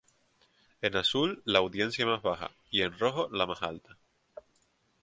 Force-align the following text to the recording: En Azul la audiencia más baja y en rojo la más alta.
En 0.81 0.95
Azul 0.95 1.43
la 1.45 1.59
audiencia 1.59 2.07
más 2.07 2.23
baja 2.23 2.49
y 2.71 2.81
en 2.81 2.97
rojo 2.97 3.29
la 3.31 3.45
más 3.45 3.61
alta. 3.61 3.99